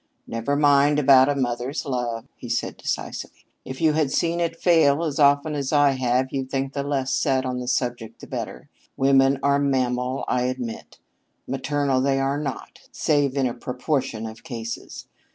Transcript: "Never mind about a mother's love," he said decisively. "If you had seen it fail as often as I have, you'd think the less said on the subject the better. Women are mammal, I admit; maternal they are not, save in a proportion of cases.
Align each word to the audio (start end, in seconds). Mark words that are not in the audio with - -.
"Never 0.25 0.55
mind 0.55 0.97
about 0.97 1.29
a 1.29 1.35
mother's 1.35 1.85
love," 1.85 2.25
he 2.35 2.49
said 2.49 2.75
decisively. 2.75 3.45
"If 3.63 3.79
you 3.79 3.93
had 3.93 4.11
seen 4.11 4.39
it 4.39 4.59
fail 4.59 5.03
as 5.03 5.19
often 5.19 5.53
as 5.53 5.71
I 5.71 5.91
have, 5.91 6.29
you'd 6.33 6.49
think 6.49 6.73
the 6.73 6.81
less 6.81 7.13
said 7.13 7.45
on 7.45 7.59
the 7.59 7.67
subject 7.67 8.19
the 8.19 8.25
better. 8.25 8.67
Women 8.97 9.37
are 9.43 9.59
mammal, 9.59 10.25
I 10.27 10.45
admit; 10.45 10.97
maternal 11.45 12.01
they 12.01 12.19
are 12.19 12.39
not, 12.39 12.79
save 12.91 13.37
in 13.37 13.45
a 13.45 13.53
proportion 13.53 14.25
of 14.25 14.43
cases. 14.43 15.05